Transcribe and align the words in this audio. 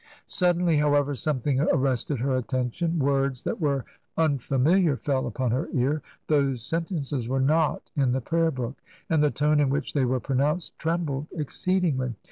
Suddenly, 0.25 0.77
however, 0.77 1.13
something 1.13 1.59
arrested 1.59 2.17
her 2.21 2.35
attention; 2.35 2.97
words 2.97 3.43
that 3.43 3.61
were 3.61 3.85
unfamiliar 4.17 4.97
fell 4.97 5.27
upon 5.27 5.51
her 5.51 5.69
ear; 5.73 6.01
those 6.25 6.63
sen 6.63 6.85
tences 6.85 7.27
were 7.27 7.39
not 7.39 7.91
in 7.95 8.11
the 8.11 8.19
prayer 8.19 8.49
book, 8.49 8.81
and 9.11 9.21
the 9.21 9.29
tone 9.29 9.59
in 9.59 9.69
which 9.69 9.93
they 9.93 10.05
were 10.05 10.19
pronounced 10.19 10.79
trembled 10.79 11.27
exceedingly. 11.35 12.15